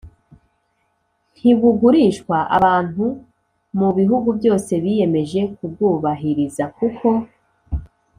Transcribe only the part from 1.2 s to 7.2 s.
ntibugurishwa. abantu mu bihugu byose biyemeje kubwubahiriza, kuko